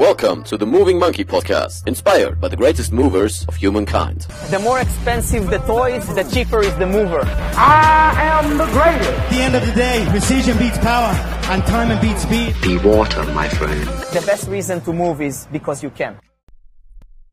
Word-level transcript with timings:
Welcome 0.00 0.44
to 0.44 0.56
the 0.56 0.64
Moving 0.64 0.98
Monkey 0.98 1.26
Podcast, 1.26 1.86
inspired 1.86 2.40
by 2.40 2.48
the 2.48 2.56
greatest 2.56 2.90
movers 2.90 3.44
of 3.48 3.56
humankind. 3.56 4.22
The 4.48 4.58
more 4.58 4.80
expensive 4.80 5.50
the 5.50 5.58
toys, 5.58 6.06
the 6.14 6.22
cheaper 6.22 6.60
is 6.60 6.74
the 6.76 6.86
mover. 6.86 7.20
I 7.54 8.14
am 8.16 8.56
the 8.56 8.64
greatest. 8.72 9.10
At 9.10 9.30
the 9.30 9.42
end 9.42 9.54
of 9.56 9.66
the 9.66 9.72
day, 9.72 10.06
precision 10.08 10.56
beats 10.56 10.78
power, 10.78 11.12
and 11.52 11.62
time 11.66 12.00
beats 12.00 12.22
speed. 12.22 12.54
Be 12.62 12.78
water, 12.78 13.22
my 13.34 13.46
friend. 13.50 13.86
The 14.14 14.22
best 14.24 14.48
reason 14.48 14.80
to 14.86 14.94
move 14.94 15.20
is 15.20 15.46
because 15.52 15.82
you 15.82 15.90
can. 15.90 16.18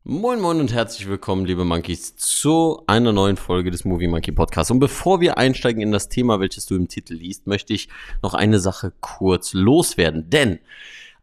Moin 0.04 0.38
Moin 0.38 0.60
und 0.60 0.70
herzlich 0.70 1.08
willkommen, 1.08 1.46
liebe 1.46 1.64
Monkeys, 1.64 2.16
zu 2.16 2.82
einer 2.86 3.14
neuen 3.14 3.38
Folge 3.38 3.70
des 3.70 3.86
Movie 3.86 4.08
Monkey 4.08 4.32
Podcasts. 4.32 4.70
Und 4.70 4.78
bevor 4.78 5.22
wir 5.22 5.38
einsteigen 5.38 5.80
in 5.80 5.90
das 5.90 6.10
Thema, 6.10 6.38
welches 6.38 6.66
du 6.66 6.76
im 6.76 6.88
Titel 6.88 7.14
liest, 7.14 7.46
möchte 7.46 7.72
ich 7.72 7.88
noch 8.22 8.34
eine 8.34 8.60
Sache 8.60 8.92
kurz 9.00 9.54
loswerden. 9.54 10.28
Denn 10.28 10.58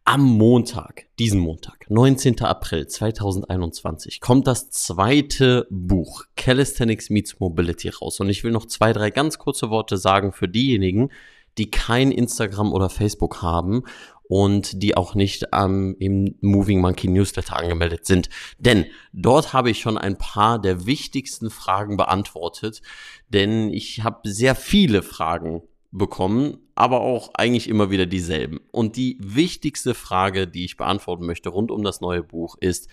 am 0.06 0.22
Montag, 0.22 1.08
diesen 1.18 1.40
Montag, 1.40 1.90
19. 1.90 2.42
April 2.42 2.88
2021, 2.88 4.22
kommt 4.22 4.46
das 4.46 4.70
zweite 4.70 5.68
Buch 5.72 6.26
Calisthenics 6.36 7.10
Meets 7.10 7.40
Mobility 7.40 7.90
raus. 7.90 8.20
Und 8.20 8.30
ich 8.30 8.44
will 8.44 8.52
noch 8.52 8.68
zwei, 8.68 8.94
drei 8.94 9.10
ganz 9.10 9.40
kurze 9.40 9.72
Worte 9.72 9.98
sagen 9.98 10.32
für 10.32 10.48
diejenigen, 10.48 11.10
die 11.58 11.72
kein 11.72 12.12
Instagram 12.12 12.72
oder 12.72 12.92
Facebook 12.92 13.42
haben 13.42 13.84
und 14.28 14.84
die 14.84 14.96
auch 14.96 15.16
nicht 15.16 15.46
ähm, 15.54 15.96
im 16.00 16.36
Moving 16.40 16.82
Monkey 16.82 17.08
Newsletter 17.08 17.58
angemeldet 17.58 18.06
sind. 18.06 18.30
Denn 18.60 18.86
dort 19.12 19.54
habe 19.54 19.72
ich 19.72 19.80
schon 19.80 19.98
ein 19.98 20.20
paar 20.20 20.60
der 20.60 20.86
wichtigsten 20.86 21.50
Fragen 21.50 21.98
beantwortet, 21.98 22.84
denn 23.30 23.74
ich 23.74 24.04
habe 24.04 24.30
sehr 24.30 24.54
viele 24.54 25.02
Fragen 25.02 25.64
bekommen, 25.98 26.58
aber 26.76 27.02
auch 27.02 27.32
eigentlich 27.34 27.70
immer 27.70 27.90
wieder 27.90 28.06
dieselben. 28.06 28.60
Und 28.72 28.96
die 28.98 29.18
wichtigste 29.20 29.94
Frage, 29.94 30.48
die 30.48 30.66
ich 30.66 30.78
beantworten 30.78 31.26
möchte 31.26 31.50
rund 31.50 31.72
um 31.72 31.84
das 31.84 32.02
neue 32.02 32.24
Buch 32.24 32.58
ist, 32.60 32.90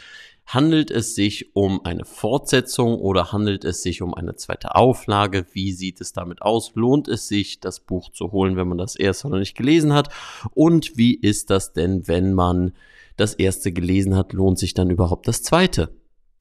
handelt 0.46 0.90
es 0.90 1.14
sich 1.14 1.54
um 1.54 1.84
eine 1.84 2.04
Fortsetzung 2.04 2.98
oder 2.98 3.32
handelt 3.32 3.64
es 3.64 3.82
sich 3.82 4.02
um 4.02 4.14
eine 4.14 4.36
zweite 4.36 4.74
Auflage? 4.74 5.46
Wie 5.52 5.72
sieht 5.72 6.00
es 6.00 6.12
damit 6.12 6.42
aus? 6.42 6.72
Lohnt 6.74 7.08
es 7.08 7.28
sich, 7.28 7.60
das 7.60 7.80
Buch 7.80 8.10
zu 8.10 8.32
holen, 8.32 8.56
wenn 8.56 8.68
man 8.68 8.78
das 8.78 8.96
erste 8.96 9.28
noch 9.28 9.38
nicht 9.38 9.56
gelesen 9.56 9.92
hat? 9.92 10.08
Und 10.52 10.96
wie 10.96 11.14
ist 11.14 11.50
das 11.50 11.72
denn, 11.72 12.06
wenn 12.08 12.34
man 12.34 12.72
das 13.16 13.34
erste 13.34 13.72
gelesen 13.72 14.16
hat? 14.16 14.32
Lohnt 14.32 14.58
sich 14.58 14.74
dann 14.74 14.90
überhaupt 14.90 15.28
das 15.28 15.42
zweite? 15.42 15.94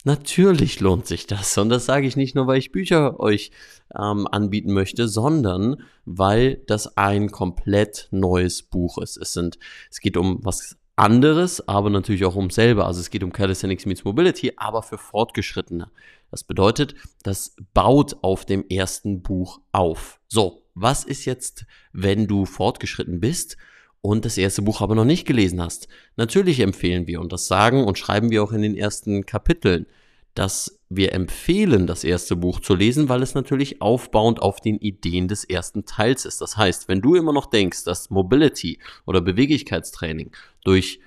Natürlich 0.04 0.80
lohnt 0.80 1.06
sich 1.06 1.26
das. 1.26 1.56
Und 1.58 1.68
das 1.68 1.86
sage 1.86 2.06
ich 2.06 2.16
nicht 2.16 2.34
nur, 2.34 2.46
weil 2.46 2.58
ich 2.58 2.72
Bücher 2.72 3.20
euch 3.20 3.52
ähm, 3.96 4.26
anbieten 4.26 4.72
möchte, 4.72 5.06
sondern 5.06 5.82
weil 6.04 6.56
das 6.66 6.96
ein 6.96 7.30
komplett 7.30 8.08
neues 8.10 8.62
Buch 8.62 8.98
ist. 8.98 9.16
Es 9.16 9.32
sind, 9.32 9.58
es 9.90 10.00
geht 10.00 10.16
um 10.16 10.40
was 10.42 10.76
anderes, 10.96 11.66
aber 11.68 11.88
natürlich 11.88 12.24
auch 12.24 12.34
um 12.34 12.50
selber. 12.50 12.86
Also 12.86 13.00
es 13.00 13.10
geht 13.10 13.22
um 13.22 13.32
Calisthenics 13.32 13.86
Meets 13.86 14.04
Mobility, 14.04 14.52
aber 14.56 14.82
für 14.82 14.98
Fortgeschrittene. 14.98 15.90
Das 16.30 16.42
bedeutet, 16.42 16.94
das 17.22 17.54
baut 17.74 18.16
auf 18.22 18.44
dem 18.44 18.64
ersten 18.68 19.22
Buch 19.22 19.60
auf. 19.70 20.18
So, 20.28 20.62
was 20.74 21.04
ist 21.04 21.26
jetzt, 21.26 21.66
wenn 21.92 22.26
du 22.26 22.46
fortgeschritten 22.46 23.20
bist 23.20 23.56
und 24.02 24.24
das 24.24 24.36
erste 24.36 24.62
Buch 24.62 24.82
aber 24.82 24.94
noch 24.94 25.04
nicht 25.04 25.26
gelesen 25.26 25.62
hast? 25.62 25.88
Natürlich 26.16 26.60
empfehlen 26.60 27.06
wir, 27.06 27.20
und 27.20 27.32
das 27.32 27.46
sagen 27.46 27.84
und 27.84 27.98
schreiben 27.98 28.30
wir 28.30 28.42
auch 28.42 28.52
in 28.52 28.62
den 28.62 28.76
ersten 28.76 29.24
Kapiteln, 29.24 29.86
dass 30.34 30.78
wir 30.88 31.12
empfehlen, 31.12 31.86
das 31.86 32.04
erste 32.04 32.36
Buch 32.36 32.60
zu 32.60 32.74
lesen, 32.74 33.08
weil 33.08 33.22
es 33.22 33.34
natürlich 33.34 33.80
aufbauend 33.80 34.40
auf 34.40 34.60
den 34.60 34.78
Ideen 34.78 35.28
des 35.28 35.44
ersten 35.44 35.84
Teils 35.84 36.24
ist. 36.24 36.40
Das 36.40 36.56
heißt, 36.56 36.88
wenn 36.88 37.00
du 37.00 37.14
immer 37.14 37.32
noch 37.32 37.46
denkst, 37.46 37.84
dass 37.84 38.10
Mobility 38.10 38.78
oder 39.06 39.20
Beweglichkeitstraining 39.20 40.30
durch 40.64 41.00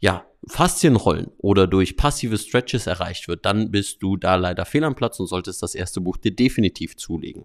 ja, 0.00 0.24
Faszienrollen 0.46 1.32
oder 1.38 1.66
durch 1.66 1.96
passive 1.96 2.38
Stretches 2.38 2.86
erreicht 2.86 3.26
wird, 3.26 3.44
dann 3.44 3.70
bist 3.70 4.02
du 4.02 4.16
da 4.16 4.36
leider 4.36 4.64
fehl 4.64 4.84
am 4.84 4.94
Platz 4.94 5.18
und 5.18 5.26
solltest 5.26 5.62
das 5.62 5.74
erste 5.74 6.00
Buch 6.00 6.16
dir 6.16 6.34
definitiv 6.34 6.96
zulegen. 6.96 7.44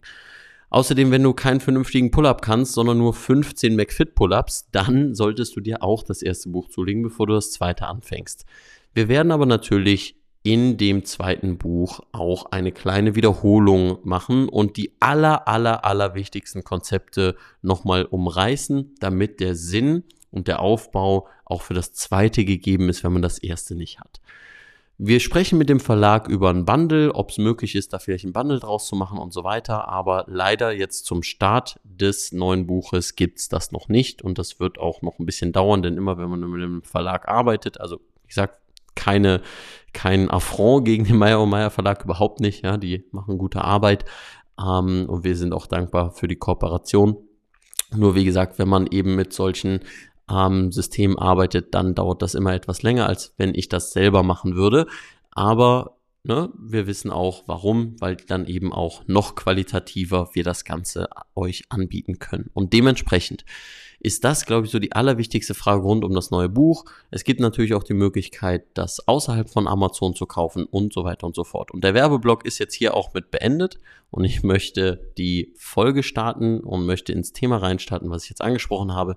Außerdem, 0.74 1.12
wenn 1.12 1.22
du 1.22 1.34
keinen 1.34 1.60
vernünftigen 1.60 2.10
Pull-up 2.10 2.42
kannst, 2.42 2.74
sondern 2.74 2.98
nur 2.98 3.14
15 3.14 3.76
McFit 3.76 4.16
Pull-ups, 4.16 4.70
dann 4.72 5.14
solltest 5.14 5.56
du 5.56 5.62
dir 5.62 5.84
auch 5.84 6.02
das 6.02 6.24
erste 6.24 6.50
Buch 6.50 6.68
zulegen, 6.68 7.04
bevor 7.04 7.28
du 7.28 7.34
das 7.34 7.52
zweite 7.52 7.86
anfängst. 7.86 8.46
Wir 8.96 9.08
werden 9.08 9.32
aber 9.32 9.46
natürlich 9.46 10.16
in 10.42 10.78
dem 10.78 11.06
zweiten 11.06 11.60
Buch 11.60 12.00
auch 12.12 12.48
eine 12.52 12.72
kleine 12.72 13.14
Wiederholung 13.14 14.00
machen 14.04 14.50
und 14.50 14.76
die 14.78 14.96
aller, 15.00 15.48
aller, 15.48 15.86
aller 15.86 16.16
wichtigsten 16.16 16.64
Konzepte 16.64 17.36
nochmal 17.62 18.06
umreißen, 18.06 18.96
damit 19.00 19.42
der 19.42 19.54
Sinn 19.54 20.06
und 20.32 20.48
der 20.48 20.60
Aufbau 20.60 21.28
auch 21.46 21.62
für 21.62 21.76
das 21.76 21.94
zweite 21.94 22.46
gegeben 22.46 22.90
ist, 22.90 23.04
wenn 23.04 23.14
man 23.14 23.22
das 23.22 23.38
erste 23.38 23.76
nicht 23.76 24.00
hat. 24.00 24.22
Wir 24.98 25.20
sprechen 25.20 25.58
mit 25.58 25.70
dem 25.70 25.80
Verlag 25.80 26.28
über 26.28 26.50
ein 26.52 26.66
Bundle, 26.66 27.14
ob 27.16 27.32
es 27.32 27.40
möglich 27.40 27.76
ist, 27.76 27.94
da 27.94 28.00
vielleicht 28.00 28.26
ein 28.26 28.34
Bundle 28.34 28.60
draus 28.60 28.88
zu 28.88 28.96
machen 28.96 29.18
und 29.18 29.34
so 29.34 29.44
weiter. 29.44 29.88
Aber 29.90 30.26
leider 30.28 30.72
jetzt 30.72 31.06
zum 31.06 31.24
Start 31.24 31.80
des 31.84 32.32
neuen 32.32 32.68
Buches 32.68 33.16
gibt's 33.16 33.50
das 33.50 33.72
noch 33.72 33.90
nicht 33.90 34.22
und 34.22 34.38
das 34.38 34.60
wird 34.60 34.78
auch 34.78 35.02
noch 35.02 35.18
ein 35.18 35.26
bisschen 35.26 35.52
dauern, 35.52 35.82
denn 35.82 35.98
immer 35.98 36.18
wenn 36.18 36.30
man 36.30 36.42
mit 36.42 36.62
einem 36.62 36.84
Verlag 36.84 37.28
arbeitet, 37.28 37.82
also 37.82 38.00
ich 38.28 38.36
sag 38.36 38.60
keine, 38.96 39.42
kein 39.94 40.30
Affront 40.30 40.86
gegen 40.86 41.06
den 41.06 41.18
Meyer 41.18 41.42
und 41.42 41.50
Meyer 41.50 41.72
Verlag 41.72 42.04
überhaupt 42.04 42.40
nicht. 42.40 42.64
Ja, 42.64 42.78
die 42.78 43.06
machen 43.12 43.40
gute 43.40 43.64
Arbeit 43.64 44.06
ähm, 44.60 45.08
und 45.10 45.24
wir 45.24 45.36
sind 45.36 45.54
auch 45.54 45.66
dankbar 45.66 46.12
für 46.12 46.28
die 46.28 46.36
Kooperation. 46.36 47.18
Nur 47.96 48.16
wie 48.16 48.26
gesagt, 48.26 48.60
wenn 48.60 48.70
man 48.70 48.88
eben 48.88 49.16
mit 49.16 49.34
solchen 49.34 49.82
ähm, 50.30 50.72
Systemen 50.72 51.18
arbeitet, 51.18 51.74
dann 51.74 51.96
dauert 51.96 52.22
das 52.22 52.36
immer 52.36 52.54
etwas 52.54 52.84
länger, 52.84 53.08
als 53.08 53.34
wenn 53.38 53.56
ich 53.56 53.70
das 53.70 53.92
selber 53.92 54.24
machen 54.24 54.56
würde. 54.56 54.88
Aber 55.32 55.98
ne, 56.24 56.52
wir 56.58 56.88
wissen 56.88 57.12
auch 57.12 57.44
warum, 57.48 57.96
weil 58.00 58.16
dann 58.16 58.46
eben 58.46 58.72
auch 58.72 59.04
noch 59.08 59.36
qualitativer 59.36 60.30
wir 60.34 60.44
das 60.44 60.66
Ganze 60.66 61.10
euch 61.36 61.66
anbieten 61.70 62.20
können. 62.20 62.50
Und 62.54 62.74
dementsprechend 62.74 63.46
ist 64.04 64.24
das, 64.26 64.46
glaube 64.46 64.66
ich, 64.66 64.72
so 64.72 64.80
die 64.80 64.92
allerwichtigste 64.92 65.54
Frage 65.54 65.82
rund 65.82 66.04
um 66.04 66.14
das 66.14 66.30
neue 66.30 66.50
Buch. 66.50 66.84
Es 67.10 67.24
gibt 67.24 67.40
natürlich 67.40 67.74
auch 67.74 67.84
die 67.84 67.94
Möglichkeit, 67.94 68.66
das 68.74 69.08
außerhalb 69.08 69.50
von 69.50 69.66
Amazon 69.66 70.14
zu 70.14 70.26
kaufen 70.26 70.66
und 70.66 70.92
so 70.92 71.06
weiter 71.06 71.26
und 71.26 71.36
so 71.36 71.46
fort. 71.46 71.72
Und 71.72 71.86
der 71.86 71.94
Werbeblock 71.94 72.46
ist 72.46 72.60
jetzt 72.60 72.74
hier 72.74 72.96
auch 72.96 73.14
mit 73.14 73.32
beendet 73.32 73.80
und 74.12 74.26
ich 74.26 74.44
möchte 74.44 75.10
die 75.18 75.54
Folge 75.56 76.04
starten 76.04 76.60
und 76.60 76.86
möchte 76.86 77.14
ins 77.14 77.32
Thema 77.32 77.56
reinstarten, 77.58 78.10
was 78.10 78.26
ich 78.26 78.30
jetzt 78.30 78.42
angesprochen 78.42 78.94
habe. 78.94 79.16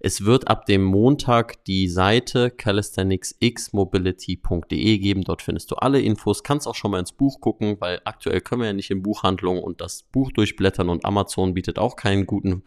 Es 0.00 0.26
wird 0.26 0.48
ab 0.48 0.66
dem 0.66 0.84
Montag 0.84 1.64
die 1.64 1.88
Seite 1.88 2.50
calisthenicsxmobility.de 2.50 4.98
geben. 4.98 5.24
Dort 5.24 5.40
findest 5.40 5.70
du 5.70 5.76
alle 5.76 6.02
Infos. 6.02 6.42
Kannst 6.42 6.68
auch 6.68 6.74
schon 6.74 6.90
mal 6.90 7.00
ins 7.00 7.12
Buch 7.12 7.40
gucken, 7.40 7.76
weil 7.80 8.02
aktuell 8.04 8.42
können 8.42 8.60
wir 8.60 8.68
ja 8.68 8.74
nicht 8.74 8.90
in 8.90 9.02
Buchhandlungen 9.02 9.62
und 9.62 9.80
das 9.80 10.02
Buch 10.02 10.30
durchblättern 10.30 10.90
und 10.90 11.06
Amazon 11.06 11.54
bietet 11.54 11.78
auch 11.78 11.96
keinen 11.96 12.26
guten 12.26 12.62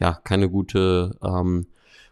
ja, 0.00 0.14
keine 0.24 0.48
gute 0.48 1.16
ähm, 1.22 1.66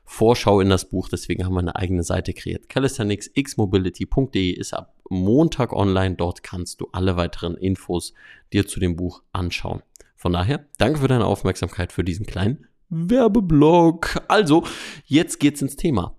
Vorschau 0.05 0.61
in 0.61 0.71
das 0.71 0.89
Buch, 0.89 1.09
deswegen 1.09 1.45
haben 1.45 1.55
wir 1.55 1.61
eine 1.61 1.77
eigene 1.77 2.03
Seite 2.03 2.33
kreiert. 2.33 2.69
calisthenicsxmobility.de 2.69 4.51
ist 4.51 4.73
ab 4.73 4.95
Montag 5.11 5.73
online, 5.73 6.17
dort 6.17 6.43
kannst 6.43 6.81
du 6.81 6.89
alle 6.93 7.17
weiteren 7.17 7.57
Infos 7.57 8.15
dir 8.53 8.67
zu 8.67 8.81
dem 8.81 8.97
Buch 8.97 9.23
anschauen. 9.33 9.83
Von 10.17 10.33
daher, 10.33 10.67
danke 10.79 11.01
für 11.01 11.09
deine 11.09 11.27
Aufmerksamkeit 11.27 11.93
für 11.93 12.05
diesen 12.05 12.27
kleinen 12.27 12.67
Werbeblock. 12.89 14.23
Also, 14.29 14.65
jetzt 15.05 15.41
geht's 15.41 15.63
ins 15.63 15.77
Thema. 15.77 16.17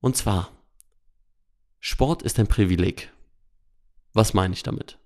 Und 0.00 0.16
zwar, 0.16 0.50
Sport 1.78 2.22
ist 2.22 2.38
ein 2.38 2.46
Privileg. 2.46 3.12
Was 4.14 4.32
meine 4.32 4.54
ich 4.54 4.62
damit? 4.62 4.98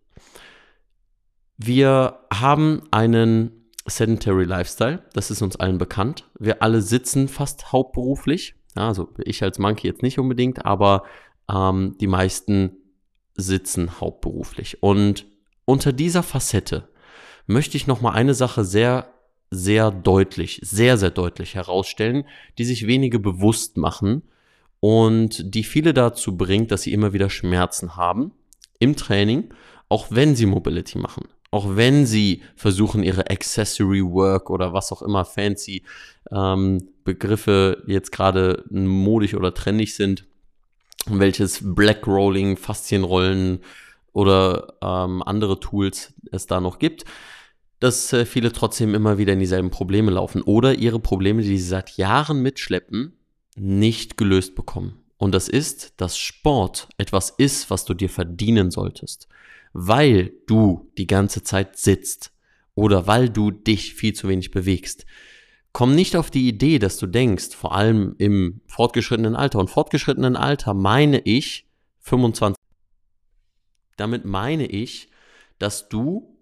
Wir 1.56 2.20
haben 2.32 2.82
einen 2.92 3.57
Sedentary 3.88 4.44
Lifestyle, 4.44 5.02
das 5.12 5.30
ist 5.30 5.42
uns 5.42 5.56
allen 5.56 5.78
bekannt. 5.78 6.28
Wir 6.38 6.62
alle 6.62 6.82
sitzen 6.82 7.28
fast 7.28 7.72
hauptberuflich. 7.72 8.54
Also 8.74 9.08
ich 9.18 9.42
als 9.42 9.58
Monkey 9.58 9.86
jetzt 9.86 10.02
nicht 10.02 10.18
unbedingt, 10.18 10.64
aber 10.64 11.04
ähm, 11.50 11.96
die 12.00 12.06
meisten 12.06 12.76
sitzen 13.34 14.00
hauptberuflich. 14.00 14.82
Und 14.82 15.26
unter 15.64 15.92
dieser 15.92 16.22
Facette 16.22 16.88
möchte 17.46 17.76
ich 17.76 17.86
noch 17.86 18.00
mal 18.00 18.12
eine 18.12 18.34
Sache 18.34 18.64
sehr, 18.64 19.12
sehr 19.50 19.90
deutlich, 19.90 20.60
sehr, 20.62 20.98
sehr 20.98 21.10
deutlich 21.10 21.54
herausstellen, 21.54 22.24
die 22.58 22.64
sich 22.64 22.86
wenige 22.86 23.18
bewusst 23.18 23.76
machen 23.76 24.22
und 24.80 25.54
die 25.54 25.64
viele 25.64 25.94
dazu 25.94 26.36
bringt, 26.36 26.70
dass 26.70 26.82
sie 26.82 26.92
immer 26.92 27.12
wieder 27.12 27.30
Schmerzen 27.30 27.96
haben 27.96 28.32
im 28.78 28.96
Training, 28.96 29.52
auch 29.88 30.08
wenn 30.10 30.36
sie 30.36 30.46
Mobility 30.46 30.98
machen 30.98 31.28
auch 31.50 31.76
wenn 31.76 32.06
sie 32.06 32.42
versuchen, 32.56 33.02
ihre 33.02 33.30
Accessory 33.30 34.02
Work 34.04 34.50
oder 34.50 34.72
was 34.72 34.92
auch 34.92 35.02
immer 35.02 35.24
fancy 35.24 35.82
ähm, 36.30 36.88
Begriffe 37.04 37.82
jetzt 37.86 38.12
gerade 38.12 38.64
modisch 38.70 39.34
oder 39.34 39.54
trendig 39.54 39.94
sind, 39.94 40.26
welches 41.06 41.60
Black 41.62 42.06
Rolling, 42.06 42.56
Faszienrollen 42.56 43.60
oder 44.12 44.74
ähm, 44.82 45.22
andere 45.22 45.60
Tools 45.60 46.12
es 46.32 46.46
da 46.46 46.60
noch 46.60 46.78
gibt, 46.78 47.04
dass 47.80 48.12
äh, 48.12 48.26
viele 48.26 48.52
trotzdem 48.52 48.94
immer 48.94 49.16
wieder 49.16 49.32
in 49.32 49.38
dieselben 49.38 49.70
Probleme 49.70 50.10
laufen 50.10 50.42
oder 50.42 50.74
ihre 50.74 50.98
Probleme, 50.98 51.42
die 51.42 51.56
sie 51.56 51.68
seit 51.68 51.96
Jahren 51.96 52.42
mitschleppen, 52.42 53.16
nicht 53.56 54.16
gelöst 54.16 54.54
bekommen. 54.54 55.00
Und 55.16 55.34
das 55.34 55.48
ist, 55.48 55.94
dass 56.00 56.18
Sport 56.18 56.88
etwas 56.98 57.30
ist, 57.30 57.70
was 57.70 57.84
du 57.84 57.94
dir 57.94 58.08
verdienen 58.08 58.70
solltest. 58.70 59.28
Weil 59.72 60.32
du 60.46 60.90
die 60.98 61.06
ganze 61.06 61.42
Zeit 61.42 61.76
sitzt 61.76 62.32
oder 62.74 63.06
weil 63.06 63.28
du 63.28 63.50
dich 63.50 63.94
viel 63.94 64.12
zu 64.12 64.28
wenig 64.28 64.50
bewegst. 64.50 65.04
Komm 65.72 65.94
nicht 65.94 66.16
auf 66.16 66.30
die 66.30 66.48
Idee, 66.48 66.78
dass 66.78 66.96
du 66.96 67.06
denkst, 67.06 67.54
vor 67.54 67.74
allem 67.74 68.14
im 68.18 68.60
fortgeschrittenen 68.66 69.36
Alter. 69.36 69.58
Und 69.58 69.68
fortgeschrittenen 69.68 70.36
Alter 70.36 70.74
meine 70.74 71.20
ich 71.20 71.68
25. 72.00 72.56
Damit 73.96 74.24
meine 74.24 74.66
ich, 74.66 75.10
dass 75.58 75.88
du, 75.88 76.36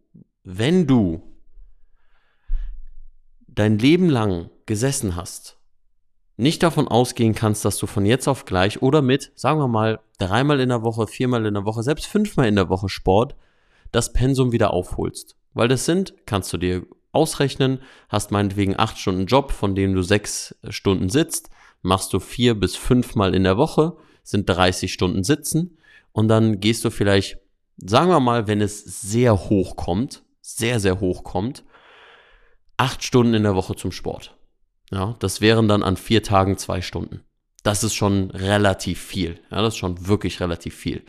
wenn 0.45 0.87
du 0.87 1.23
dein 3.49 3.79
Leben 3.79 4.09
lang 4.09 4.51
gesessen 4.67 5.17
hast, 5.17 5.56
nicht 6.37 6.63
davon 6.63 6.89
ausgehen 6.89 7.35
kannst, 7.35 7.65
dass 7.65 7.79
du 7.79 7.87
von 7.87 8.05
jetzt 8.05 8.29
auf 8.29 8.45
gleich 8.45 8.83
oder 8.83 9.03
mit, 9.03 9.33
sagen 9.35 9.59
wir 9.59 9.69
mal, 9.69 10.01
dreimal 10.19 10.61
in 10.61 10.69
der 10.69 10.83
Woche, 10.83 11.07
viermal 11.07 11.47
in 11.47 11.55
der 11.55 11.65
Woche, 11.65 11.83
selbst 11.83 12.07
fünfmal 12.07 12.47
in 12.47 12.57
der 12.57 12.69
Woche 12.69 12.89
Sport, 12.89 13.35
das 13.93 14.13
Pensum 14.13 14.53
wieder 14.53 14.73
aufholst. 14.73 15.37
Weil 15.55 15.69
das 15.69 15.87
sind, 15.87 16.15
kannst 16.27 16.53
du 16.53 16.59
dir 16.59 16.87
ausrechnen, 17.13 17.81
hast 18.09 18.31
meinetwegen 18.31 18.79
acht 18.79 18.99
Stunden 18.99 19.27
Job, 19.27 19.53
von 19.53 19.75
dem 19.75 19.95
du 19.95 20.03
sechs 20.03 20.55
Stunden 20.69 21.09
sitzt, 21.09 21.49
machst 21.83 22.13
du 22.13 22.21
vier 22.21 22.55
bis 22.55 22.77
fünfmal 22.77 23.35
in 23.35 23.45
der 23.45 23.57
Woche, 23.57 23.97
sind 24.23 24.49
30 24.49 24.93
Stunden 24.93 25.25
sitzen 25.25 25.79
und 26.13 26.29
dann 26.29 26.61
gehst 26.61 26.85
du 26.85 26.91
vielleicht, 26.91 27.39
sagen 27.79 28.11
wir 28.11 28.21
mal, 28.21 28.47
wenn 28.47 28.61
es 28.61 28.85
sehr 28.85 29.49
hoch 29.49 29.77
kommt, 29.77 30.23
sehr, 30.43 30.81
sehr 30.81 31.01
hoch 31.01 31.25
kommt, 31.25 31.65
acht 32.77 33.03
Stunden 33.03 33.35
in 33.35 33.45
der 33.45 33.55
Woche 33.55 33.77
zum 33.77 33.93
Sport. 33.93 34.36
Ja, 34.91 35.17
das 35.19 35.41
wären 35.41 35.69
dann 35.69 35.83
an 35.83 35.97
vier 35.97 36.23
Tagen 36.23 36.59
zwei 36.59 36.81
Stunden. 36.81 37.23
Das 37.63 37.83
ist 37.83 37.95
schon 37.95 38.31
relativ 38.31 39.01
viel. 39.01 39.41
Ja, 39.51 39.63
das 39.63 39.75
ist 39.75 39.79
schon 39.79 40.07
wirklich 40.07 40.41
relativ 40.41 40.75
viel. 40.75 41.05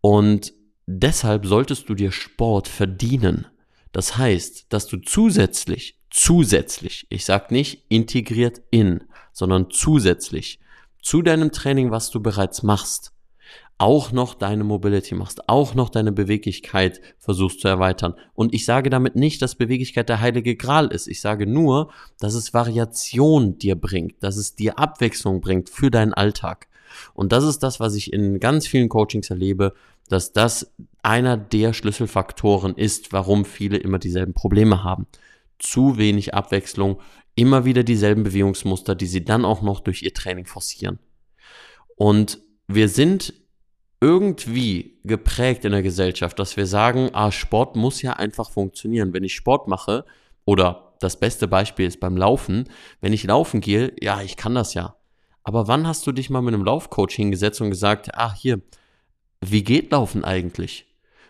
Und 0.00 0.52
deshalb 0.86 1.46
solltest 1.46 1.88
du 1.88 1.94
dir 1.94 2.10
Sport 2.10 2.66
verdienen. 2.66 3.46
Das 3.92 4.16
heißt, 4.16 4.66
dass 4.70 4.86
du 4.88 4.96
zusätzlich, 4.96 6.00
zusätzlich, 6.10 7.06
ich 7.10 7.24
sag 7.24 7.50
nicht 7.50 7.84
integriert 7.88 8.60
in, 8.70 9.04
sondern 9.32 9.70
zusätzlich 9.70 10.58
zu 11.00 11.22
deinem 11.22 11.52
Training, 11.52 11.90
was 11.90 12.10
du 12.10 12.20
bereits 12.20 12.62
machst, 12.62 13.12
auch 13.82 14.12
noch 14.12 14.34
deine 14.34 14.62
Mobility 14.62 15.16
machst, 15.16 15.48
auch 15.48 15.74
noch 15.74 15.88
deine 15.88 16.12
Beweglichkeit 16.12 17.00
versuchst 17.18 17.58
zu 17.58 17.66
erweitern. 17.66 18.14
Und 18.32 18.54
ich 18.54 18.64
sage 18.64 18.90
damit 18.90 19.16
nicht, 19.16 19.42
dass 19.42 19.56
Beweglichkeit 19.56 20.08
der 20.08 20.20
heilige 20.20 20.54
Gral 20.54 20.86
ist. 20.86 21.08
Ich 21.08 21.20
sage 21.20 21.48
nur, 21.48 21.90
dass 22.20 22.34
es 22.34 22.54
Variation 22.54 23.58
dir 23.58 23.74
bringt, 23.74 24.22
dass 24.22 24.36
es 24.36 24.54
dir 24.54 24.78
Abwechslung 24.78 25.40
bringt 25.40 25.68
für 25.68 25.90
deinen 25.90 26.14
Alltag. 26.14 26.68
Und 27.12 27.32
das 27.32 27.42
ist 27.42 27.64
das, 27.64 27.80
was 27.80 27.96
ich 27.96 28.12
in 28.12 28.38
ganz 28.38 28.68
vielen 28.68 28.88
Coachings 28.88 29.30
erlebe, 29.30 29.74
dass 30.08 30.32
das 30.32 30.72
einer 31.02 31.36
der 31.36 31.72
Schlüsselfaktoren 31.72 32.76
ist, 32.76 33.12
warum 33.12 33.44
viele 33.44 33.78
immer 33.78 33.98
dieselben 33.98 34.32
Probleme 34.32 34.84
haben. 34.84 35.08
Zu 35.58 35.98
wenig 35.98 36.34
Abwechslung, 36.34 37.00
immer 37.34 37.64
wieder 37.64 37.82
dieselben 37.82 38.22
Bewegungsmuster, 38.22 38.94
die 38.94 39.06
sie 39.06 39.24
dann 39.24 39.44
auch 39.44 39.60
noch 39.60 39.80
durch 39.80 40.04
ihr 40.04 40.14
Training 40.14 40.46
forcieren. 40.46 41.00
Und 41.96 42.38
wir 42.68 42.88
sind 42.88 43.41
irgendwie 44.02 44.98
geprägt 45.04 45.64
in 45.64 45.70
der 45.70 45.82
Gesellschaft, 45.82 46.36
dass 46.40 46.56
wir 46.56 46.66
sagen, 46.66 47.10
ah, 47.12 47.30
Sport 47.30 47.76
muss 47.76 48.02
ja 48.02 48.14
einfach 48.14 48.50
funktionieren. 48.50 49.14
Wenn 49.14 49.22
ich 49.22 49.34
Sport 49.34 49.68
mache, 49.68 50.04
oder 50.44 50.94
das 50.98 51.20
beste 51.20 51.46
Beispiel 51.46 51.86
ist 51.86 52.00
beim 52.00 52.16
Laufen, 52.16 52.68
wenn 53.00 53.12
ich 53.12 53.22
laufen 53.22 53.60
gehe, 53.60 53.94
ja, 54.00 54.20
ich 54.20 54.36
kann 54.36 54.56
das 54.56 54.74
ja. 54.74 54.96
Aber 55.44 55.68
wann 55.68 55.86
hast 55.86 56.04
du 56.06 56.10
dich 56.10 56.30
mal 56.30 56.42
mit 56.42 56.52
einem 56.52 56.64
Laufcoach 56.64 57.12
hingesetzt 57.12 57.60
und 57.60 57.70
gesagt, 57.70 58.10
ach 58.14 58.34
hier, 58.34 58.60
wie 59.40 59.62
geht 59.62 59.92
Laufen 59.92 60.24
eigentlich? 60.24 60.86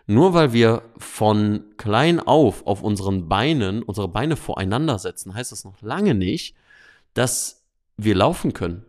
Nur 0.07 0.33
weil 0.33 0.55
wir 0.55 0.83
von 0.97 1.65
klein 1.77 2.21
auf 2.21 2.67
auf 2.67 2.83
unseren 2.83 3.29
Beinen, 3.29 3.83
unsere 3.83 4.09
Beine 4.09 4.37
voreinander 4.37 4.99
setzen, 4.99 5.35
heißt 5.35 5.53
das 5.53 5.65
noch 5.65 5.81
lange 5.83 6.15
nicht, 6.15 6.57
dass 7.13 7.67
wir 7.99 8.15
laufen 8.15 8.55
können. 8.55 8.87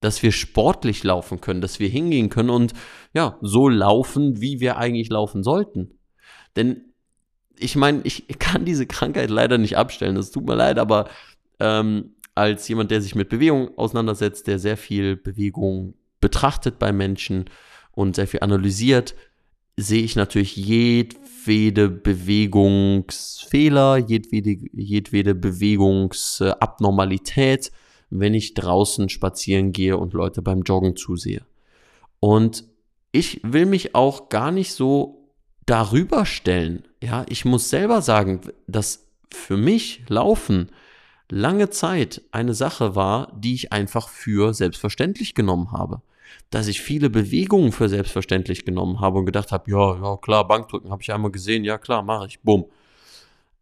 Dass 0.00 0.22
wir 0.22 0.32
sportlich 0.32 1.02
laufen 1.02 1.40
können, 1.40 1.60
dass 1.60 1.80
wir 1.80 1.88
hingehen 1.88 2.28
können 2.28 2.50
und 2.50 2.72
ja, 3.14 3.38
so 3.40 3.68
laufen, 3.68 4.40
wie 4.40 4.60
wir 4.60 4.76
eigentlich 4.76 5.08
laufen 5.08 5.42
sollten. 5.42 5.98
Denn 6.56 6.92
ich 7.58 7.74
meine, 7.74 8.02
ich 8.04 8.26
kann 8.38 8.64
diese 8.64 8.86
Krankheit 8.86 9.30
leider 9.30 9.58
nicht 9.58 9.76
abstellen, 9.76 10.14
das 10.14 10.30
tut 10.30 10.46
mir 10.46 10.54
leid, 10.54 10.78
aber 10.78 11.08
ähm, 11.58 12.14
als 12.36 12.68
jemand, 12.68 12.92
der 12.92 13.02
sich 13.02 13.16
mit 13.16 13.28
Bewegung 13.28 13.76
auseinandersetzt, 13.76 14.46
der 14.46 14.60
sehr 14.60 14.76
viel 14.76 15.16
Bewegung 15.16 15.94
betrachtet 16.20 16.78
bei 16.78 16.92
Menschen, 16.92 17.46
und 17.98 18.14
sehr 18.14 18.28
viel 18.28 18.40
analysiert, 18.40 19.16
sehe 19.76 20.04
ich 20.04 20.14
natürlich 20.14 20.54
jedwede 20.54 21.90
Bewegungsfehler, 21.90 23.96
jedwede, 23.96 24.56
jedwede 24.72 25.34
Bewegungsabnormalität, 25.34 27.72
wenn 28.10 28.34
ich 28.34 28.54
draußen 28.54 29.08
spazieren 29.08 29.72
gehe 29.72 29.96
und 29.96 30.12
Leute 30.12 30.42
beim 30.42 30.62
Joggen 30.62 30.96
zusehe. 30.96 31.42
Und 32.20 32.64
ich 33.12 33.40
will 33.42 33.66
mich 33.66 33.94
auch 33.94 34.28
gar 34.28 34.50
nicht 34.50 34.72
so 34.72 35.30
darüber 35.66 36.26
stellen. 36.26 36.84
Ja, 37.02 37.24
ich 37.28 37.44
muss 37.44 37.70
selber 37.70 38.02
sagen, 38.02 38.40
dass 38.66 39.06
für 39.32 39.56
mich 39.56 40.02
Laufen 40.08 40.70
lange 41.30 41.70
Zeit 41.70 42.22
eine 42.32 42.54
Sache 42.54 42.94
war, 42.94 43.32
die 43.36 43.54
ich 43.54 43.72
einfach 43.72 44.08
für 44.08 44.54
selbstverständlich 44.54 45.34
genommen 45.34 45.72
habe 45.72 46.02
dass 46.50 46.66
ich 46.66 46.80
viele 46.80 47.10
Bewegungen 47.10 47.72
für 47.72 47.88
selbstverständlich 47.88 48.64
genommen 48.64 49.00
habe 49.00 49.18
und 49.18 49.26
gedacht 49.26 49.52
habe, 49.52 49.70
ja, 49.70 49.96
ja, 50.00 50.16
klar, 50.16 50.46
Bankdrücken 50.46 50.90
habe 50.90 51.02
ich 51.02 51.12
einmal 51.12 51.30
gesehen, 51.30 51.64
ja, 51.64 51.78
klar, 51.78 52.02
mache 52.02 52.26
ich, 52.26 52.40
bumm. 52.40 52.66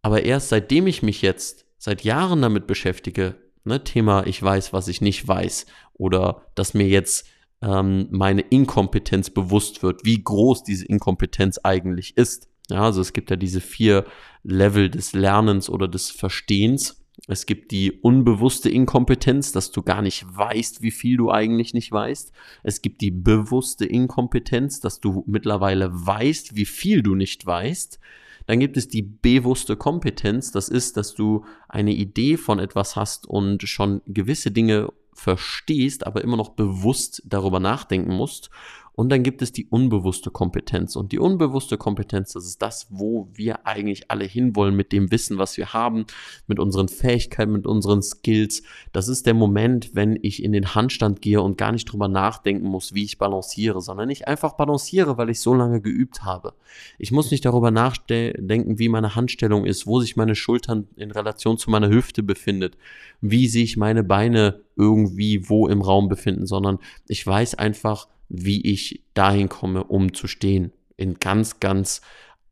Aber 0.03 0.23
erst 0.23 0.51
seitdem 0.51 0.87
ich 0.87 1.03
mich 1.03 1.23
jetzt 1.23 1.65
seit 1.79 2.05
Jahren 2.05 2.43
damit 2.43 2.67
beschäftige, 2.67 3.35
ne, 3.67 3.85
Thema, 3.85 4.27
ich 4.27 4.43
weiß, 4.43 4.73
was 4.73 4.89
ich 4.89 5.01
nicht 5.01 5.27
weiß, 5.27 5.67
oder 5.95 6.43
dass 6.55 6.75
mir 6.75 6.89
jetzt 6.89 7.27
ähm, 7.63 8.09
meine 8.11 8.43
Inkompetenz 8.43 9.31
bewusst 9.31 9.83
wird, 9.83 10.05
wie 10.05 10.23
groß 10.23 10.63
diese 10.63 10.87
Inkompetenz 10.87 11.59
eigentlich 11.63 12.17
ist. 12.17 12.49
Ja, 12.69 12.83
also 12.83 13.01
es 13.01 13.13
gibt 13.13 13.31
ja 13.31 13.37
diese 13.37 13.61
vier 13.61 14.05
Level 14.43 14.91
des 14.91 15.13
Lernens 15.13 15.71
oder 15.71 15.89
des 15.89 16.11
Verstehens. 16.11 17.03
Es 17.29 17.47
gibt 17.47 17.71
die 17.71 17.93
unbewusste 17.93 18.69
Inkompetenz, 18.69 19.53
dass 19.53 19.71
du 19.71 19.83
gar 19.83 20.03
nicht 20.03 20.27
weißt, 20.29 20.83
wie 20.83 20.91
viel 20.91 21.17
du 21.17 21.31
eigentlich 21.31 21.75
nicht 21.75 21.91
weißt. 21.91 22.33
Es 22.63 22.83
gibt 22.83 23.01
die 23.01 23.11
bewusste 23.11 23.87
Inkompetenz, 23.87 24.81
dass 24.81 25.01
du 25.01 25.25
mittlerweile 25.27 25.91
weißt, 25.93 26.57
wie 26.57 26.67
viel 26.67 27.03
du 27.03 27.15
nicht 27.15 27.47
weißt. 27.47 27.99
Dann 28.47 28.61
gibt 28.61 28.77
es 28.77 28.89
die 28.89 29.03
bewusste 29.03 29.77
Kompetenz, 29.77 30.53
das 30.53 30.69
ist, 30.69 30.97
dass 30.97 31.15
du 31.15 31.45
eine 31.69 31.93
Idee 31.93 32.37
von 32.37 32.59
etwas 32.59 32.97
hast 32.97 33.27
und 33.27 33.63
schon 33.69 34.03
gewisse 34.07 34.51
Dinge 34.51 34.93
verstehst, 35.13 36.07
aber 36.07 36.23
immer 36.23 36.37
noch 36.37 36.51
bewusst 36.51 37.23
darüber 37.25 37.59
nachdenken 37.59 38.15
musst. 38.15 38.51
Und 38.97 39.11
dann 39.11 39.23
gibt 39.23 39.43
es 39.43 39.53
die 39.53 39.67
unbewusste 39.67 40.31
Kompetenz. 40.31 40.97
Und 40.97 41.13
die 41.13 41.19
unbewusste 41.19 41.77
Kompetenz, 41.77 42.33
das 42.33 42.47
ist 42.47 42.63
das, 42.63 42.87
wo 42.89 43.29
wir 43.35 43.67
eigentlich 43.67 44.11
alle 44.11 44.25
hinwollen 44.25 44.75
mit 44.75 44.91
dem 44.91 45.13
Wissen, 45.13 45.37
was 45.37 45.59
wir 45.59 45.75
haben, 45.75 46.07
mit 46.47 46.59
unseren 46.59 46.89
Fähigkeiten, 46.89 47.53
mit 47.53 47.67
unseren 47.67 48.03
Skills. 48.03 48.63
Das 48.95 49.09
ist 49.09 49.27
der 49.27 49.35
Moment, 49.35 49.91
wenn 49.95 50.19
ich 50.23 50.43
in 50.43 50.53
den 50.53 50.75
Handstand 50.75 51.21
gehe 51.21 51.43
und 51.43 51.59
gar 51.59 51.73
nicht 51.73 51.85
drüber 51.85 52.09
nachdenken 52.09 52.67
muss, 52.67 52.95
wie 52.95 53.05
ich 53.05 53.19
balanciere, 53.19 53.83
sondern 53.83 54.09
ich 54.09 54.27
einfach 54.27 54.55
balanciere, 54.55 55.19
weil 55.19 55.29
ich 55.29 55.41
so 55.41 55.53
lange 55.53 55.83
geübt 55.83 56.25
habe. 56.25 56.55
Ich 56.99 57.13
muss 57.13 57.31
nicht 57.31 57.45
darüber 57.45 57.71
nachdenken, 57.71 58.79
wie 58.79 58.89
meine 58.89 59.15
Handstellung 59.15 59.67
ist, 59.67 59.87
wo 59.87 60.01
sich 60.01 60.17
meine 60.17 60.35
Schultern 60.35 60.89
in 60.97 61.11
Relation 61.11 61.59
zu 61.59 61.71
meiner 61.71 61.91
Hüfte 61.91 62.23
befindet, 62.23 62.79
wie 63.21 63.47
sich 63.47 63.77
meine 63.77 64.05
Beine 64.05 64.63
irgendwie 64.75 65.49
wo 65.49 65.69
im 65.69 65.83
Raum 65.83 66.09
befinden, 66.09 66.47
sondern 66.47 66.79
ich 67.09 67.27
weiß 67.27 67.57
einfach, 67.57 68.09
wie 68.29 68.61
ich 68.73 69.05
dahin 69.15 69.49
komme, 69.49 69.85
um 69.85 70.15
zu 70.15 70.27
stehen. 70.27 70.73
In 70.97 71.15
ganz, 71.15 71.61
ganz 71.61 72.01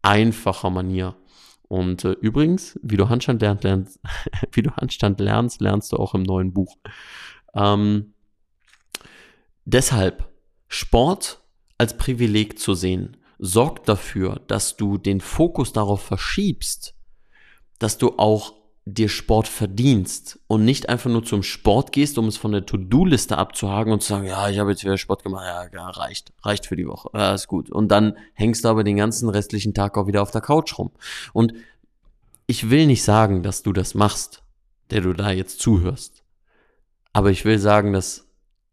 einfacher 0.02 0.70
Manier. 0.70 1.16
Und 1.68 2.04
äh, 2.04 2.12
übrigens, 2.12 2.78
wie 2.82 2.96
du 2.96 3.08
Handstand 3.08 3.42
lernst, 3.42 3.64
lernst 3.64 4.00
wie 4.52 4.62
du 4.62 4.70
Handstand 4.76 5.20
lernst, 5.20 5.60
lernst 5.60 5.92
du 5.92 5.96
auch 5.96 6.14
im 6.14 6.22
neuen 6.22 6.52
Buch. 6.52 6.76
Ähm, 7.54 8.14
deshalb, 9.64 10.28
Sport 10.68 11.40
als 11.78 11.96
Privileg 11.96 12.58
zu 12.58 12.74
sehen, 12.74 13.16
sorgt 13.38 13.88
dafür, 13.88 14.40
dass 14.46 14.76
du 14.76 14.98
den 14.98 15.20
Fokus 15.20 15.72
darauf 15.72 16.02
verschiebst, 16.02 16.94
dass 17.78 17.98
du 17.98 18.18
auch 18.18 18.54
dir 18.86 19.08
Sport 19.08 19.48
verdienst 19.48 20.38
und 20.46 20.64
nicht 20.64 20.90
einfach 20.90 21.10
nur 21.10 21.24
zum 21.24 21.42
Sport 21.42 21.92
gehst, 21.92 22.18
um 22.18 22.26
es 22.26 22.36
von 22.36 22.52
der 22.52 22.66
To-Do-Liste 22.66 23.38
abzuhaken 23.38 23.92
und 23.92 24.02
zu 24.02 24.08
sagen, 24.08 24.26
ja, 24.26 24.50
ich 24.50 24.58
habe 24.58 24.70
jetzt 24.70 24.84
wieder 24.84 24.98
Sport 24.98 25.22
gemacht, 25.22 25.44
ja, 25.46 25.66
ja, 25.72 25.88
reicht, 25.88 26.32
reicht 26.42 26.66
für 26.66 26.76
die 26.76 26.86
Woche, 26.86 27.08
ja, 27.14 27.32
ist 27.32 27.48
gut. 27.48 27.70
Und 27.70 27.88
dann 27.88 28.18
hängst 28.34 28.64
du 28.64 28.68
aber 28.68 28.84
den 28.84 28.96
ganzen 28.96 29.30
restlichen 29.30 29.72
Tag 29.72 29.96
auch 29.96 30.06
wieder 30.06 30.20
auf 30.20 30.30
der 30.30 30.42
Couch 30.42 30.78
rum. 30.78 30.90
Und 31.32 31.54
ich 32.46 32.68
will 32.68 32.86
nicht 32.86 33.02
sagen, 33.02 33.42
dass 33.42 33.62
du 33.62 33.72
das 33.72 33.94
machst, 33.94 34.42
der 34.90 35.00
du 35.00 35.14
da 35.14 35.30
jetzt 35.30 35.60
zuhörst. 35.60 36.22
Aber 37.14 37.30
ich 37.30 37.46
will 37.46 37.58
sagen, 37.58 37.94
dass 37.94 38.28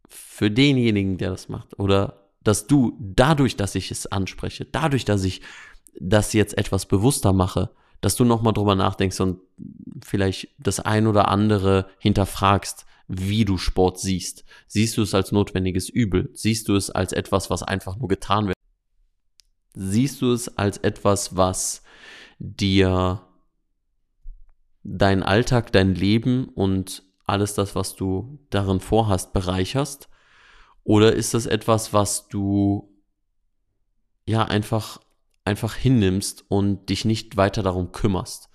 für 0.10 0.52
denjenigen, 0.52 1.18
der 1.18 1.30
das 1.30 1.48
macht. 1.48 1.80
Oder 1.80 2.28
dass 2.44 2.68
du 2.68 2.98
dadurch, 3.00 3.56
dass 3.56 3.76
ich 3.76 3.92
es 3.92 4.08
anspreche, 4.08 4.66
dadurch, 4.66 5.06
dass 5.06 5.24
ich 5.24 5.42
das 6.00 6.34
jetzt 6.34 6.58
etwas 6.58 6.86
bewusster 6.86 7.32
mache, 7.32 7.70
dass 8.02 8.16
du 8.16 8.26
nochmal 8.26 8.54
drüber 8.54 8.76
nachdenkst 8.76 9.20
und 9.22 9.40
vielleicht 10.04 10.50
das 10.58 10.80
ein 10.80 11.08
oder 11.08 11.28
andere 11.30 11.88
hinterfragst, 12.00 12.86
wie 13.08 13.46
du 13.46 13.58
Sport 13.58 14.00
siehst. 14.00 14.44
Siehst 14.68 14.98
du 14.98 15.04
es 15.04 15.14
als 15.14 15.32
notwendiges 15.32 15.90
Übel? 15.90 16.30
Siehst 16.34 16.68
du 16.68 16.76
es 16.76 16.90
als 16.90 17.14
etwas, 17.14 17.50
was 17.50 17.62
einfach 17.62 17.98
nur 17.98 18.08
getan 18.08 18.48
wird? 18.48 18.58
Siehst 19.74 20.22
du 20.22 20.34
es 20.34 20.58
als 20.58 20.78
etwas, 20.78 21.36
was 21.36 21.84
dir 22.40 23.22
dein 24.84 25.24
Alltag, 25.24 25.72
dein 25.72 25.94
Leben 25.94 26.50
und 26.50 27.04
alles 27.26 27.54
das, 27.54 27.76
was 27.76 27.96
du 27.96 28.40
darin 28.50 28.80
vorhast, 28.80 29.34
bereicherst? 29.34 30.10
Oder 30.84 31.14
ist 31.14 31.34
das 31.34 31.46
etwas, 31.46 31.94
was 31.94 32.28
du 32.28 32.92
ja 34.26 34.44
einfach 34.46 35.00
einfach 35.46 35.76
hinnimmst 35.76 36.46
und 36.50 36.90
dich 36.90 37.06
nicht 37.06 37.38
weiter 37.38 37.64
darum 37.64 37.92
kümmerst. 37.92 38.50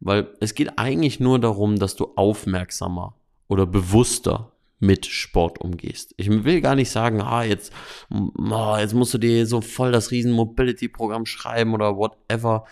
Weil 0.00 0.28
es 0.40 0.54
geht 0.54 0.78
eigentlich 0.78 1.18
nur 1.20 1.38
darum, 1.38 1.78
dass 1.78 1.96
du 1.96 2.12
aufmerksamer 2.14 3.14
oder 3.48 3.66
bewusster 3.66 4.52
mit 4.80 5.06
Sport 5.06 5.60
umgehst. 5.60 6.14
Ich 6.16 6.28
will 6.30 6.60
gar 6.60 6.76
nicht 6.76 6.90
sagen, 6.90 7.20
ah, 7.20 7.42
jetzt, 7.42 7.72
oh, 8.10 8.76
jetzt 8.78 8.94
musst 8.94 9.14
du 9.14 9.18
dir 9.18 9.46
so 9.46 9.60
voll 9.60 9.90
das 9.90 10.12
riesen 10.12 10.32
Mobility-Programm 10.32 11.26
schreiben 11.26 11.74
oder 11.74 11.96
whatever. 11.96 12.64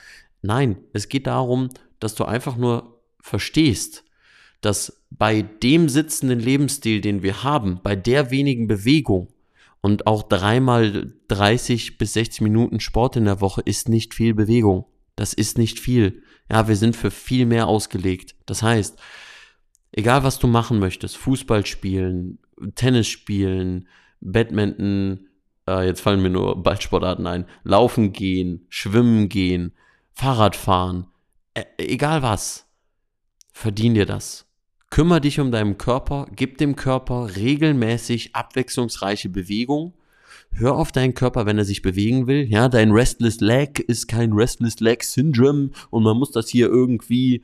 Nein, 0.43 0.77
es 0.93 1.09
geht 1.09 1.27
darum, 1.27 1.71
dass 1.99 2.15
du 2.15 2.25
einfach 2.25 2.57
nur 2.57 3.01
verstehst, 3.21 4.05
dass 4.61 5.03
bei 5.11 5.43
dem 5.43 5.89
sitzenden 5.89 6.39
Lebensstil, 6.39 7.01
den 7.01 7.23
wir 7.23 7.43
haben, 7.43 7.81
bei 7.83 7.97
der 7.97 8.31
wenigen 8.31 8.69
Bewegung, 8.69 9.29
und 9.81 10.07
auch 10.07 10.23
dreimal 10.23 11.13
30 11.29 11.99
bis 11.99 12.15
60 12.15 12.41
Minuten 12.41 12.81
Sport 12.81 13.17
in 13.17 13.25
der 13.25 13.41
Woche 13.41 13.63
ist 13.65 13.89
nicht 13.89 14.15
viel 14.15 14.35
Bewegung. 14.35 14.87
Das 15.15 15.33
ist 15.33 15.59
nicht 15.59 15.79
viel. 15.79 16.23
Ja, 16.51 16.69
wir 16.69 16.77
sind 16.77 16.97
für 16.97 17.11
viel 17.11 17.47
mehr 17.47 17.67
ausgelegt. 17.67 18.35
Das 18.47 18.63
heißt, 18.63 18.99
egal 19.93 20.23
was 20.23 20.39
du 20.39 20.47
machen 20.47 20.79
möchtest, 20.79 21.17
Fußball 21.17 21.67
spielen, 21.67 22.39
Tennis 22.75 23.09
spielen, 23.09 23.89
Badminton, 24.21 25.29
äh, 25.69 25.87
jetzt 25.87 26.01
fallen 26.01 26.23
mir 26.23 26.31
nur 26.31 26.63
Ballsportarten 26.63 27.27
ein, 27.27 27.47
laufen 27.65 28.13
gehen, 28.13 28.67
schwimmen 28.69 29.29
gehen, 29.29 29.73
Fahrrad 30.13 30.57
fahren, 30.57 31.07
äh, 31.55 31.65
egal 31.79 32.23
was, 32.23 32.67
verdien 33.53 33.95
dir 33.95 34.07
das. 34.07 34.46
Kümmer 34.91 35.21
dich 35.21 35.41
um 35.41 35.51
deinen 35.51 35.79
Körper, 35.79 36.27
gib 36.35 36.59
dem 36.59 36.77
Körper 36.77 37.37
regelmäßig 37.37 38.35
abwechslungsreiche 38.35 39.29
Bewegung. 39.29 39.95
Hör 40.53 40.77
auf 40.77 40.93
deinen 40.93 41.15
Körper, 41.15 41.45
wenn 41.45 41.59
er 41.59 41.65
sich 41.65 41.83
bewegen 41.83 42.27
will. 42.27 42.45
Ja, 42.49 42.69
dein 42.69 42.93
Restless 42.93 43.41
Leg 43.41 43.81
ist 43.81 44.07
kein 44.07 44.33
Restless 44.33 44.81
Leg 44.81 45.03
Syndrome 45.03 45.71
und 45.91 46.03
man 46.05 46.17
muss 46.17 46.31
das 46.31 46.49
hier 46.49 46.69
irgendwie, 46.69 47.43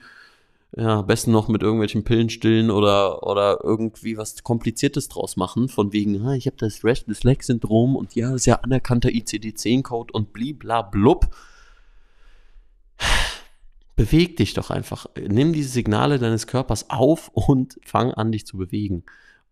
ja, 0.77 1.01
am 1.01 1.07
besten 1.07 1.33
noch 1.33 1.49
mit 1.49 1.63
irgendwelchen 1.63 2.05
Pillen 2.05 2.31
stillen 2.31 2.71
oder, 2.71 3.27
oder 3.27 3.59
irgendwie 3.63 4.17
was 4.17 4.43
Kompliziertes 4.45 5.09
draus 5.09 5.37
machen. 5.37 5.69
Von 5.69 5.93
wegen, 5.93 6.25
ah, 6.25 6.35
ich 6.35 6.47
habe 6.47 6.57
das 6.59 6.85
Restless 6.85 7.25
Leg 7.25 7.43
Syndrom 7.43 7.97
und 7.97 8.15
ja, 8.15 8.31
das 8.31 8.43
ist 8.43 8.47
ja 8.47 8.61
anerkannter 8.61 9.11
ICD-10-Code 9.11 10.13
und 10.13 10.33
bliblablub. 10.33 11.21
blub 11.23 11.37
beweg 14.03 14.37
dich 14.37 14.55
doch 14.55 14.71
einfach. 14.71 15.07
Nimm 15.17 15.53
diese 15.53 15.69
Signale 15.69 16.19
deines 16.19 16.49
Körpers 16.49 16.91
auf 16.91 17.29
und 17.29 17.79
fang 17.85 18.13
an, 18.13 18.33
dich 18.33 18.47
zu 18.47 18.57
bewegen. 18.57 19.05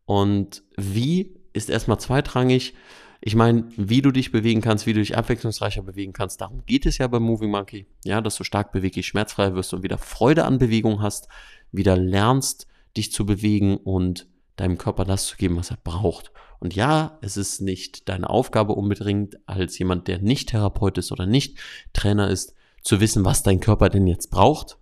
Und 0.07 0.65
wie 0.77 1.37
ist 1.53 1.71
erstmal 1.71 2.01
zweitrangig. 2.01 2.75
Ich 3.21 3.37
meine, 3.37 3.69
wie 3.77 4.03
du 4.03 4.11
dich 4.11 4.33
bewegen 4.33 4.61
kannst, 4.61 4.87
wie 4.87 4.93
du 4.93 4.99
dich 4.99 5.17
abwechslungsreicher 5.17 5.83
bewegen 5.83 6.13
kannst, 6.13 6.41
darum 6.41 6.65
geht 6.67 6.85
es 6.85 6.99
ja 6.99 7.07
beim 7.07 7.23
Moving 7.23 7.51
Monkey. 7.51 7.87
Ja, 8.05 8.21
dass 8.21 8.35
du 8.35 8.43
stark 8.43 8.73
beweglich, 8.73 9.07
schmerzfrei 9.07 9.55
wirst 9.55 9.73
und 9.73 9.85
wieder 9.85 9.99
Freude 9.99 10.45
an 10.45 10.59
Bewegung 10.59 11.01
hast, 11.01 11.29
wieder 11.71 11.97
lernst, 11.97 12.67
dich 12.97 13.13
zu 13.13 13.25
bewegen 13.25 13.77
und 13.77 14.27
deinem 14.57 14.79
Körper 14.79 15.05
das 15.05 15.27
zu 15.27 15.37
geben, 15.37 15.59
was 15.59 15.71
er 15.71 15.79
braucht. 15.85 16.33
Und 16.59 16.75
ja, 16.75 17.19
es 17.23 17.37
ist 17.37 17.61
nicht 17.61 18.09
deine 18.09 18.29
Aufgabe 18.29 18.73
unbedingt 18.73 19.37
als 19.47 19.79
jemand, 19.79 20.09
der 20.09 20.19
nicht 20.19 20.49
Therapeut 20.49 20.99
ist 20.99 21.13
oder 21.13 21.27
nicht 21.27 21.59
Trainer 21.93 22.29
ist, 22.29 22.55
zu 22.83 23.01
wissen, 23.01 23.25
was 23.25 23.43
dein 23.43 23.61
Körper 23.61 23.89
denn 23.89 24.07
jetzt 24.07 24.31
braucht. 24.31 24.79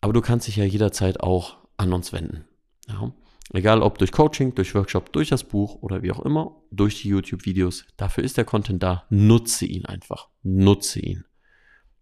Aber 0.00 0.12
du 0.12 0.20
kannst 0.20 0.46
dich 0.46 0.56
ja 0.56 0.64
jederzeit 0.64 1.20
auch 1.20 1.56
an 1.76 1.92
uns 1.92 2.12
wenden. 2.12 2.44
Ja. 2.88 3.12
Egal 3.52 3.82
ob 3.82 3.98
durch 3.98 4.10
Coaching, 4.10 4.54
durch 4.54 4.74
Workshop, 4.74 5.12
durch 5.12 5.28
das 5.28 5.44
Buch 5.44 5.82
oder 5.82 6.02
wie 6.02 6.12
auch 6.12 6.20
immer, 6.20 6.62
durch 6.70 7.02
die 7.02 7.08
YouTube-Videos. 7.08 7.84
Dafür 7.96 8.24
ist 8.24 8.36
der 8.36 8.44
Content 8.44 8.82
da. 8.82 9.04
Nutze 9.10 9.66
ihn 9.66 9.84
einfach. 9.84 10.28
Nutze 10.42 11.00
ihn. 11.00 11.24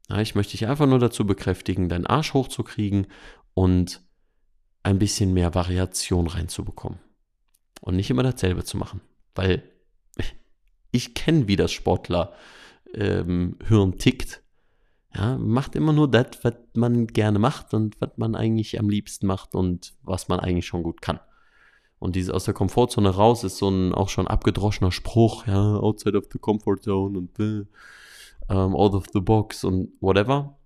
Ja, 0.09 0.21
ich 0.21 0.35
möchte 0.35 0.53
dich 0.53 0.67
einfach 0.67 0.87
nur 0.87 0.99
dazu 0.99 1.27
bekräftigen, 1.27 1.89
deinen 1.89 2.07
Arsch 2.07 2.35
hochzukriegen 2.35 3.07
und 3.55 4.03
ein 4.83 4.99
bisschen 4.99 5.33
mehr 5.33 5.55
Variation 5.55 6.27
reinzubekommen. 6.27 6.99
Und 7.81 7.97
nicht 7.97 8.11
immer 8.11 8.23
dasselbe 8.23 8.65
zu 8.65 8.77
machen. 8.77 9.01
Weil 9.35 9.63
ich 10.93 11.15
kenne, 11.15 11.49
wie 11.49 11.57
das 11.57 11.73
Sportler 11.73 12.35
ähm, 12.95 13.59
Hirn 13.67 13.99
tickt. 13.99 14.42
Ja, 15.15 15.37
macht 15.37 15.77
immer 15.77 15.93
nur 15.93 16.11
das, 16.11 16.39
was 16.43 16.55
man 16.75 17.07
gerne 17.07 17.39
macht 17.39 17.75
und 17.75 18.01
was 18.01 18.11
man 18.17 18.35
eigentlich 18.35 18.81
am 18.81 18.89
liebsten 18.89 19.27
macht 19.27 19.55
und 19.55 19.95
was 20.03 20.29
man 20.29 20.41
eigentlich 20.41 20.67
schon 20.67 20.83
gut 20.83 21.03
kann. 21.03 21.21
Und 21.99 22.17
dieses 22.17 22.31
aus 22.31 22.45
der 22.45 22.55
Komfortzone 22.55 23.11
raus 23.11 23.45
ist 23.45 23.59
so 23.59 23.69
ein 23.69 23.95
auch 23.95 24.09
schon 24.09 24.27
abgedroschener 24.27 24.91
Spruch, 24.91 25.47
ja, 25.47 25.77
outside 25.77 26.19
of 26.19 26.25
the 26.33 26.39
comfort 26.39 26.79
zone 26.83 27.19
und 27.19 27.39
äh, 27.39 27.65
um, 28.49 28.75
out 28.75 28.95
of 28.95 29.05
the 29.13 29.21
box 29.21 29.65
und 29.65 29.93
whatever. 30.01 30.59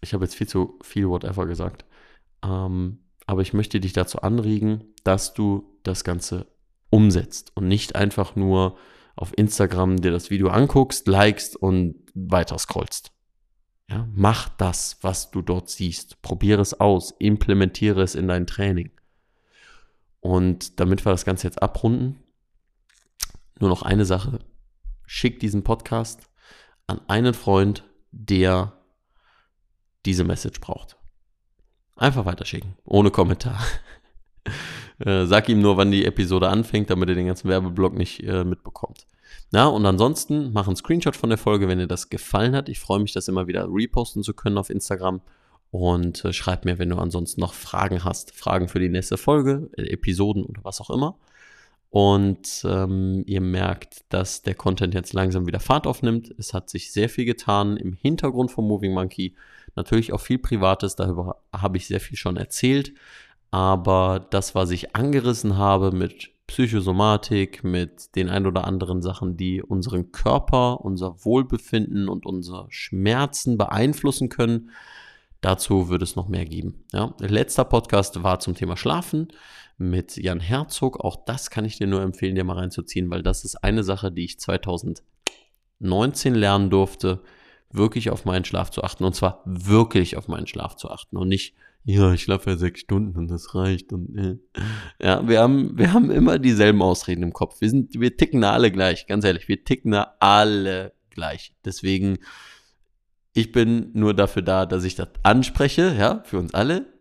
Ich 0.00 0.14
habe 0.14 0.24
jetzt 0.24 0.36
viel 0.36 0.46
zu 0.46 0.78
viel 0.82 1.08
whatever 1.08 1.46
gesagt. 1.46 1.84
Ähm, 2.44 3.00
aber 3.26 3.42
ich 3.42 3.52
möchte 3.52 3.80
dich 3.80 3.92
dazu 3.92 4.22
anregen, 4.22 4.84
dass 5.04 5.34
du 5.34 5.78
das 5.82 6.04
Ganze 6.04 6.46
umsetzt 6.90 7.52
und 7.54 7.68
nicht 7.68 7.94
einfach 7.94 8.36
nur 8.36 8.78
auf 9.16 9.36
Instagram 9.36 10.00
dir 10.00 10.12
das 10.12 10.30
Video 10.30 10.48
anguckst, 10.48 11.08
likest 11.08 11.56
und 11.56 11.96
weiter 12.14 12.56
scrollst. 12.56 13.12
Ja, 13.90 14.06
mach 14.14 14.48
das, 14.50 14.98
was 15.00 15.30
du 15.30 15.40
dort 15.40 15.70
siehst. 15.70 16.20
Probiere 16.20 16.60
es 16.60 16.78
aus. 16.78 17.12
Implementiere 17.18 18.02
es 18.02 18.14
in 18.14 18.28
dein 18.28 18.46
Training. 18.46 18.90
Und 20.20 20.78
damit 20.78 21.06
wir 21.06 21.10
das 21.10 21.24
Ganze 21.24 21.46
jetzt 21.46 21.62
abrunden, 21.62 22.22
nur 23.58 23.70
noch 23.70 23.82
eine 23.82 24.04
Sache. 24.04 24.40
Schick 25.06 25.40
diesen 25.40 25.64
Podcast 25.64 26.28
an 26.86 27.00
einen 27.08 27.34
Freund, 27.34 27.84
der 28.10 28.72
diese 30.04 30.24
Message 30.24 30.60
braucht. 30.60 30.96
Einfach 31.96 32.26
weiterschicken, 32.26 32.76
ohne 32.84 33.10
Kommentar. 33.10 33.60
Äh, 35.00 35.26
sag 35.26 35.48
ihm 35.48 35.60
nur, 35.60 35.76
wann 35.76 35.92
die 35.92 36.04
Episode 36.04 36.48
anfängt, 36.48 36.90
damit 36.90 37.08
er 37.08 37.14
den 37.14 37.28
ganzen 37.28 37.48
Werbeblock 37.48 37.94
nicht 37.94 38.20
äh, 38.24 38.42
mitbekommt. 38.42 39.06
Na, 39.50 39.66
und 39.66 39.84
ansonsten 39.86 40.52
mach 40.52 40.66
einen 40.66 40.76
Screenshot 40.76 41.16
von 41.16 41.30
der 41.30 41.38
Folge, 41.38 41.68
wenn 41.68 41.78
dir 41.78 41.86
das 41.86 42.10
gefallen 42.10 42.54
hat. 42.54 42.68
Ich 42.68 42.80
freue 42.80 43.00
mich, 43.00 43.12
das 43.12 43.28
immer 43.28 43.46
wieder 43.46 43.68
reposten 43.70 44.22
zu 44.22 44.34
können 44.34 44.58
auf 44.58 44.70
Instagram. 44.70 45.20
Und 45.70 46.24
äh, 46.24 46.32
schreib 46.32 46.64
mir, 46.64 46.78
wenn 46.78 46.88
du 46.88 46.96
ansonsten 46.96 47.40
noch 47.40 47.54
Fragen 47.54 48.04
hast. 48.04 48.34
Fragen 48.34 48.68
für 48.68 48.78
die 48.80 48.88
nächste 48.88 49.16
Folge, 49.16 49.70
äh, 49.76 49.82
Episoden 49.90 50.44
oder 50.44 50.64
was 50.64 50.80
auch 50.80 50.90
immer. 50.90 51.18
Und 51.90 52.64
ähm, 52.68 53.24
ihr 53.26 53.40
merkt, 53.40 54.04
dass 54.10 54.42
der 54.42 54.54
Content 54.54 54.94
jetzt 54.94 55.14
langsam 55.14 55.46
wieder 55.46 55.60
Fahrt 55.60 55.86
aufnimmt. 55.86 56.34
Es 56.38 56.52
hat 56.52 56.68
sich 56.68 56.92
sehr 56.92 57.08
viel 57.08 57.24
getan 57.24 57.76
im 57.78 57.94
Hintergrund 57.94 58.50
vom 58.50 58.68
Moving 58.68 58.92
Monkey. 58.92 59.34
Natürlich 59.74 60.12
auch 60.12 60.20
viel 60.20 60.38
Privates, 60.38 60.96
darüber 60.96 61.42
habe 61.52 61.78
ich 61.78 61.86
sehr 61.86 62.00
viel 62.00 62.18
schon 62.18 62.36
erzählt. 62.36 62.92
Aber 63.50 64.26
das, 64.30 64.54
was 64.54 64.70
ich 64.70 64.94
angerissen 64.94 65.56
habe 65.56 65.92
mit 65.92 66.30
Psychosomatik, 66.48 67.62
mit 67.62 68.16
den 68.16 68.28
ein 68.28 68.46
oder 68.46 68.66
anderen 68.66 69.00
Sachen, 69.02 69.36
die 69.36 69.62
unseren 69.62 70.10
Körper, 70.12 70.80
unser 70.80 71.24
Wohlbefinden 71.24 72.08
und 72.08 72.26
unsere 72.26 72.66
Schmerzen 72.70 73.56
beeinflussen 73.58 74.28
können. 74.30 74.70
Dazu 75.40 75.88
würde 75.88 76.02
es 76.04 76.16
noch 76.16 76.26
mehr 76.26 76.46
geben. 76.46 76.84
Ja. 76.92 77.14
Letzter 77.20 77.64
Podcast 77.64 78.24
war 78.24 78.40
zum 78.40 78.54
Thema 78.56 78.76
Schlafen 78.76 79.28
mit 79.76 80.16
Jan 80.16 80.40
Herzog. 80.40 80.98
Auch 81.04 81.24
das 81.26 81.50
kann 81.50 81.66
ich 81.66 81.76
dir 81.76 81.86
nur 81.86 82.00
empfehlen, 82.02 82.34
dir 82.34 82.44
mal 82.44 82.58
reinzuziehen, 82.58 83.10
weil 83.10 83.22
das 83.22 83.44
ist 83.44 83.62
eine 83.62 83.84
Sache, 83.84 84.10
die 84.10 84.24
ich 84.24 84.40
2019 84.40 86.34
lernen 86.34 86.70
durfte, 86.70 87.22
wirklich 87.70 88.10
auf 88.10 88.24
meinen 88.24 88.46
Schlaf 88.46 88.70
zu 88.70 88.82
achten. 88.82 89.04
Und 89.04 89.14
zwar 89.14 89.42
wirklich 89.44 90.16
auf 90.16 90.28
meinen 90.28 90.46
Schlaf 90.46 90.76
zu 90.76 90.90
achten 90.90 91.18
und 91.18 91.28
nicht 91.28 91.54
ja, 91.88 92.12
ich 92.12 92.24
schlafe 92.24 92.50
ja 92.50 92.56
sechs 92.58 92.80
Stunden 92.80 93.16
und 93.16 93.28
das 93.28 93.54
reicht 93.54 93.94
und 93.94 94.14
äh. 94.14 94.36
ja, 95.02 95.26
wir 95.26 95.40
haben, 95.40 95.78
wir 95.78 95.94
haben 95.94 96.10
immer 96.10 96.38
dieselben 96.38 96.82
Ausreden 96.82 97.22
im 97.22 97.32
Kopf. 97.32 97.62
Wir 97.62 97.70
sind, 97.70 97.98
wir 97.98 98.14
ticken 98.14 98.44
alle 98.44 98.70
gleich, 98.70 99.06
ganz 99.06 99.24
ehrlich, 99.24 99.48
wir 99.48 99.64
ticken 99.64 99.94
alle 99.94 100.92
gleich. 101.08 101.54
Deswegen, 101.64 102.18
ich 103.32 103.52
bin 103.52 103.88
nur 103.94 104.12
dafür 104.12 104.42
da, 104.42 104.66
dass 104.66 104.84
ich 104.84 104.96
das 104.96 105.08
anspreche, 105.22 105.96
ja, 105.98 106.22
für 106.26 106.38
uns 106.38 106.52
alle, 106.52 106.92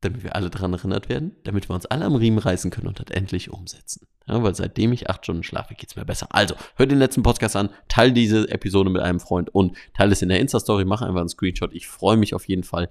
damit 0.00 0.22
wir 0.22 0.34
alle 0.34 0.48
dran 0.48 0.72
erinnert 0.72 1.10
werden, 1.10 1.36
damit 1.44 1.68
wir 1.68 1.74
uns 1.74 1.84
alle 1.84 2.06
am 2.06 2.14
Riemen 2.14 2.38
reißen 2.38 2.70
können 2.70 2.88
und 2.88 2.98
das 2.98 3.14
endlich 3.14 3.50
umsetzen. 3.50 4.06
Ja, 4.26 4.42
weil 4.42 4.54
seitdem 4.54 4.94
ich 4.94 5.10
acht 5.10 5.24
Stunden 5.24 5.42
schlafe, 5.42 5.74
geht 5.74 5.90
es 5.90 5.96
mir 5.96 6.06
besser. 6.06 6.28
Also, 6.30 6.54
hör 6.76 6.86
den 6.86 6.98
letzten 6.98 7.22
Podcast 7.22 7.56
an, 7.56 7.68
teile 7.88 8.14
diese 8.14 8.48
Episode 8.48 8.88
mit 8.88 9.02
einem 9.02 9.20
Freund 9.20 9.54
und 9.54 9.76
teile 9.92 10.12
es 10.12 10.22
in 10.22 10.30
der 10.30 10.40
Insta-Story, 10.40 10.86
mach 10.86 11.02
einfach 11.02 11.20
einen 11.20 11.28
Screenshot. 11.28 11.74
Ich 11.74 11.88
freue 11.88 12.16
mich 12.16 12.32
auf 12.32 12.48
jeden 12.48 12.64
Fall 12.64 12.88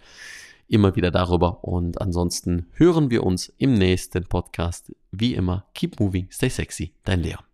immer 0.69 0.95
wieder 0.95 1.11
darüber. 1.11 1.63
Und 1.63 1.99
ansonsten 2.01 2.67
hören 2.73 3.09
wir 3.09 3.23
uns 3.23 3.53
im 3.57 3.73
nächsten 3.73 4.25
Podcast. 4.25 4.93
Wie 5.11 5.33
immer, 5.35 5.65
keep 5.73 5.99
moving, 5.99 6.27
stay 6.31 6.49
sexy, 6.49 6.93
dein 7.03 7.21
Leon. 7.21 7.48